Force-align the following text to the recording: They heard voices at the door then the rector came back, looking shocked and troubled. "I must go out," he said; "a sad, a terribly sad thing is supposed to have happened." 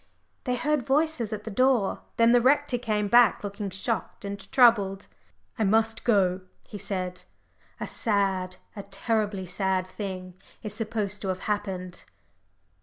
They 0.45 0.55
heard 0.55 0.81
voices 0.81 1.31
at 1.31 1.43
the 1.43 1.51
door 1.51 2.01
then 2.17 2.31
the 2.31 2.41
rector 2.41 2.79
came 2.79 3.07
back, 3.07 3.43
looking 3.43 3.69
shocked 3.69 4.25
and 4.25 4.51
troubled. 4.51 5.05
"I 5.59 5.63
must 5.63 6.03
go 6.05 6.41
out," 6.41 6.41
he 6.65 6.79
said; 6.79 7.21
"a 7.79 7.85
sad, 7.85 8.55
a 8.75 8.81
terribly 8.81 9.45
sad 9.45 9.85
thing 9.85 10.33
is 10.63 10.73
supposed 10.73 11.21
to 11.21 11.27
have 11.27 11.41
happened." 11.41 12.05